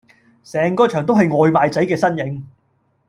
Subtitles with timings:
[0.43, 2.43] 成個場都係外賣仔嘅身影